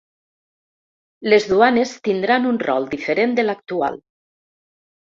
Les 1.33 1.45
duanes 1.51 1.93
tindran 2.09 2.49
un 2.55 2.59
rol 2.67 2.91
diferent 2.97 3.39
de 3.41 3.49
l’actual. 3.49 4.05